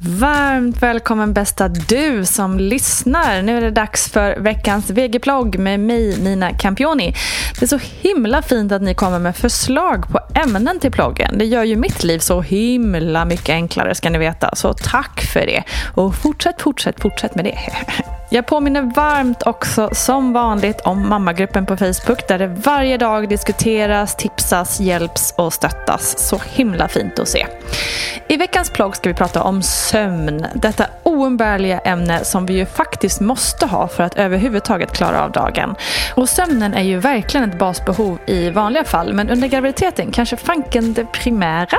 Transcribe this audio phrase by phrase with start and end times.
[0.00, 3.42] Varmt välkommen bästa du som lyssnar.
[3.42, 7.14] Nu är det dags för veckans VG-plogg med mig Nina Campioni.
[7.60, 11.38] Det är så himla fint att ni kommer med förslag på ämnen till ploggen.
[11.38, 14.54] Det gör ju mitt liv så himla mycket enklare ska ni veta.
[14.54, 15.62] Så tack för det.
[15.94, 17.58] Och fortsätt, fortsätt, fortsätt med det.
[18.30, 24.16] Jag påminner varmt också som vanligt om mammagruppen på Facebook där det varje dag diskuteras,
[24.16, 26.28] tipsas, hjälps och stöttas.
[26.28, 27.46] Så himla fint att se.
[28.28, 30.46] I veckans plogg ska vi prata om sömn.
[30.54, 35.74] Detta oumbärliga ämne som vi ju faktiskt måste ha för att överhuvudtaget klara av dagen.
[36.14, 40.94] Och sömnen är ju verkligen ett basbehov i vanliga fall men under graviditeten kanske fanken
[40.94, 41.78] det primära.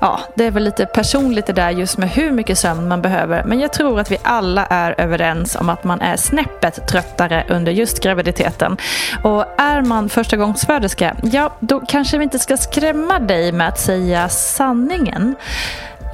[0.00, 3.44] Ja, det är väl lite personligt det där just med hur mycket sömn man behöver
[3.44, 7.72] men jag tror att vi alla är överens om att man är snäppet tröttare under
[7.72, 8.76] just graviditeten.
[9.22, 14.28] Och är man förstagångsföderska, ja då kanske vi inte ska skrämma dig med att säga
[14.28, 15.34] sanningen.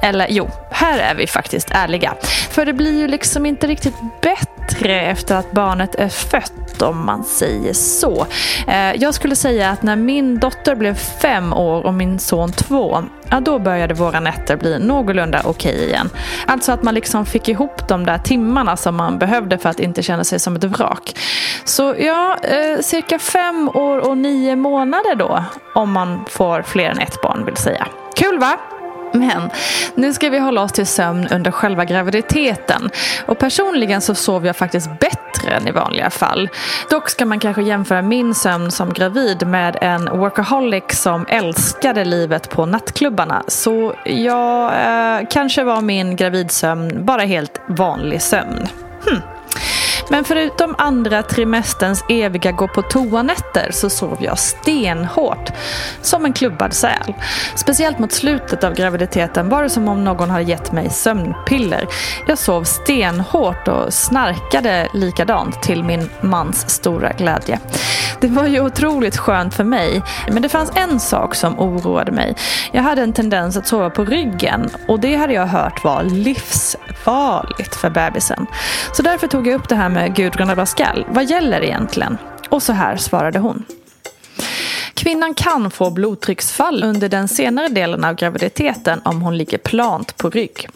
[0.01, 2.13] Eller jo, här är vi faktiskt ärliga.
[2.49, 7.23] För det blir ju liksom inte riktigt bättre efter att barnet är fött om man
[7.23, 8.25] säger så.
[8.67, 13.03] Eh, jag skulle säga att när min dotter blev fem år och min son två,
[13.29, 16.09] ja då började våra nätter bli någorlunda okej okay igen.
[16.45, 20.03] Alltså att man liksom fick ihop de där timmarna som man behövde för att inte
[20.03, 21.15] känna sig som ett vrak.
[21.63, 25.43] Så ja, eh, cirka fem år och nio månader då,
[25.75, 27.87] om man får fler än ett barn vill säga.
[28.15, 28.57] Kul va?
[29.13, 29.49] Men
[29.95, 32.89] nu ska vi hålla oss till sömn under själva graviditeten.
[33.25, 36.49] Och personligen så sover jag faktiskt bättre än i vanliga fall.
[36.89, 42.49] Dock ska man kanske jämföra min sömn som gravid med en workaholic som älskade livet
[42.49, 43.43] på nattklubbarna.
[43.47, 48.67] Så ja, eh, kanske var min gravidsömn bara helt vanlig sömn.
[49.05, 49.21] Hm.
[50.11, 55.51] Men förutom andra trimesterns eviga gå på toanätter så sov jag stenhårt.
[56.01, 57.13] Som en klubbad säl.
[57.55, 61.87] Speciellt mot slutet av graviditeten var det som om någon hade gett mig sömnpiller.
[62.27, 67.59] Jag sov stenhårt och snarkade likadant till min mans stora glädje.
[68.21, 70.01] Det var ju otroligt skönt för mig.
[70.27, 72.35] Men det fanns en sak som oroade mig.
[72.71, 77.75] Jag hade en tendens att sova på ryggen och det hade jag hört var livsfarligt
[77.75, 78.45] för bebisen.
[78.93, 81.05] Så därför tog jag upp det här med Gudrun Abascal.
[81.09, 82.17] Vad gäller egentligen?
[82.49, 83.63] Och så här svarade hon.
[84.93, 90.29] Kvinnan kan få blodtrycksfall under den senare delen av graviditeten om hon ligger plant på
[90.29, 90.67] rygg.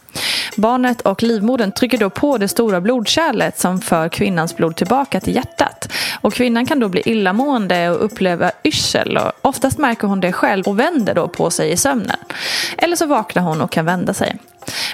[0.57, 5.35] Barnet och livmodern trycker då på det stora blodkärlet som för kvinnans blod tillbaka till
[5.35, 5.91] hjärtat.
[6.21, 9.17] Och kvinnan kan då bli illamående och uppleva yrsel.
[9.17, 12.17] Och oftast märker hon det själv och vänder då på sig i sömnen.
[12.77, 14.37] Eller så vaknar hon och kan vända sig.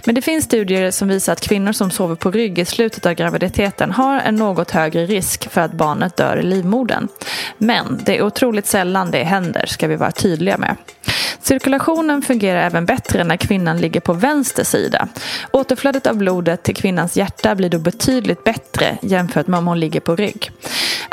[0.05, 3.13] Men det finns studier som visar att kvinnor som sover på rygg i slutet av
[3.13, 7.07] graviditeten har en något högre risk för att barnet dör i livmodern.
[7.57, 10.75] Men det är otroligt sällan det händer, ska vi vara tydliga med.
[11.41, 15.07] Cirkulationen fungerar även bättre när kvinnan ligger på vänster sida.
[15.51, 19.99] Återflödet av blodet till kvinnans hjärta blir då betydligt bättre jämfört med om hon ligger
[19.99, 20.51] på rygg.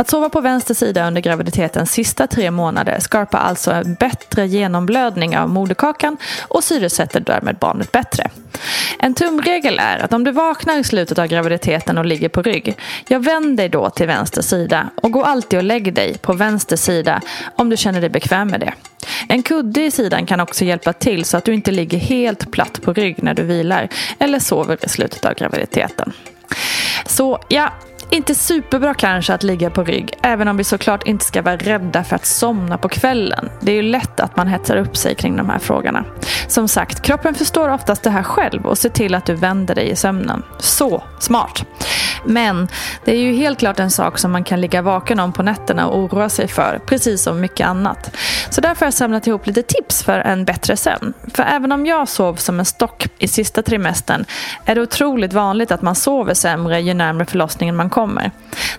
[0.01, 5.39] Att sova på vänster sida under graviditetens sista tre månader skapar alltså en bättre genomblödning
[5.39, 6.17] av moderkakan
[6.49, 8.31] och syresätter därmed barnet bättre.
[8.99, 12.79] En tumregel är att om du vaknar i slutet av graviditeten och ligger på rygg,
[13.09, 16.77] jag vänd dig då till vänster sida och gå alltid och lägg dig på vänster
[16.77, 17.21] sida
[17.57, 18.73] om du känner dig bekväm med det.
[19.29, 22.83] En kudde i sidan kan också hjälpa till så att du inte ligger helt platt
[22.83, 26.13] på rygg när du vilar eller sover i slutet av graviditeten.
[27.07, 27.73] Så ja,
[28.11, 32.05] inte superbra kanske att ligga på rygg, även om vi såklart inte ska vara rädda
[32.05, 33.49] för att somna på kvällen.
[33.61, 36.05] Det är ju lätt att man hetsar upp sig kring de här frågorna.
[36.49, 39.91] Som sagt, kroppen förstår oftast det här själv och ser till att du vänder dig
[39.91, 40.43] i sömnen.
[40.59, 41.65] Så smart!
[42.25, 42.69] Men
[43.05, 45.87] det är ju helt klart en sak som man kan ligga vaken om på nätterna
[45.87, 48.17] och oroa sig för, precis som mycket annat.
[48.51, 51.13] Så därför har jag samlat ihop lite tips för en bättre sömn.
[51.35, 54.25] För även om jag sov som en stock i sista trimestern
[54.65, 58.31] är det otroligt vanligt att man sover sämre ju närmare förlossningen man kommer.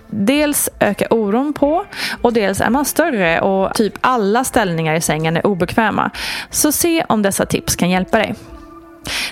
[0.06, 1.84] Dels ökar oron på
[2.22, 6.10] och dels är man större och typ alla ställningar i sängen är obekväma.
[6.50, 8.34] Så se om dessa tips kan hjälpa dig.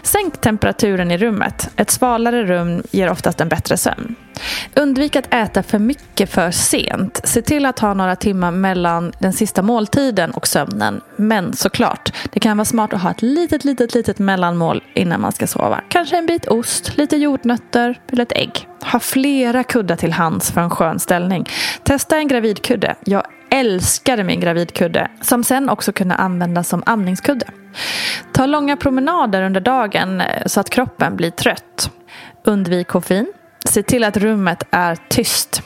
[0.03, 1.71] Sänk temperaturen i rummet.
[1.77, 4.15] Ett svalare rum ger oftast en bättre sömn.
[4.77, 7.21] Undvik att äta för mycket för sent.
[7.25, 11.01] Se till att ha några timmar mellan den sista måltiden och sömnen.
[11.17, 15.33] Men såklart, det kan vara smart att ha ett litet, litet, litet mellanmål innan man
[15.33, 15.81] ska sova.
[15.89, 18.69] Kanske en bit ost, lite jordnötter eller ett ägg.
[18.93, 21.47] Ha flera kuddar till hands för en skön ställning.
[21.83, 22.95] Testa en gravidkudde.
[23.05, 27.47] Jag älskade min gravidkudde som sen också kunde användas som amningskudde.
[28.33, 31.91] Ta långa promenader under dagen eh, så att kroppen blir trött.
[32.45, 33.33] Undvik koffein.
[33.65, 35.63] Se till att rummet är tyst.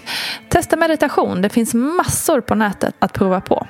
[0.49, 1.43] Testa meditation.
[1.43, 3.67] Det finns massor på nätet att prova på.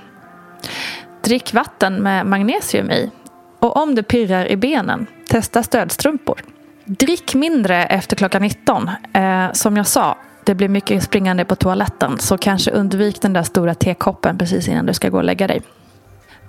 [1.25, 3.11] Drick vatten med magnesium i.
[3.59, 6.43] Och om det pirrar i benen, testa stödstrumpor.
[6.85, 8.91] Drick mindre efter klockan 19.
[9.13, 13.43] Eh, som jag sa, det blir mycket springande på toaletten så kanske undvik den där
[13.43, 15.63] stora tekoppen precis innan du ska gå och lägga dig.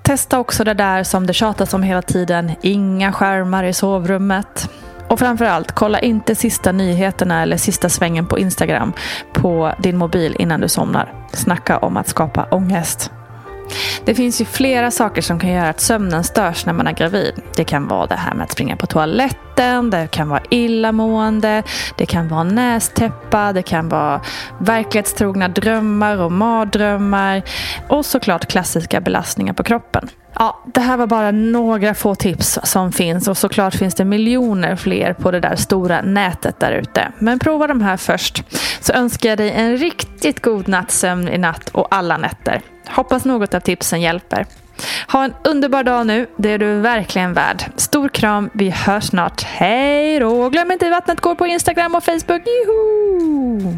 [0.04, 2.52] Testa också det där som det tjatas om hela tiden.
[2.62, 4.70] Inga skärmar i sovrummet.
[5.08, 8.94] Och framförallt, kolla inte sista nyheterna eller sista svängen på Instagram
[9.34, 11.14] på din mobil innan du somnar.
[11.34, 13.12] Snacka om att skapa ångest.
[14.06, 17.34] Det finns ju flera saker som kan göra att sömnen störs när man är gravid.
[17.56, 21.64] Det kan vara det här med att springa på toaletten, det kan vara illamående,
[21.98, 24.22] det kan vara nästäppa, det kan vara
[24.58, 27.42] verklighetstrogna drömmar och mardrömmar
[27.90, 30.10] och såklart klassiska belastningar på kroppen.
[30.40, 34.76] Ja, det här var bara några få tips som finns och såklart finns det miljoner
[34.76, 37.12] fler på det där stora nätet där ute.
[37.20, 38.44] Men prova de här först
[38.82, 42.62] så önskar jag dig en riktigt god nattsömn i natt och alla nätter.
[42.90, 44.46] Hoppas något av tipsen hjälper.
[45.12, 47.64] Ha en underbar dag nu, det är du verkligen värd.
[47.76, 49.44] Stor kram, vi hörs snart.
[49.44, 50.50] Hej då!
[50.50, 52.42] Glöm inte vattnet går på Instagram och Facebook.
[52.46, 53.78] Juhu!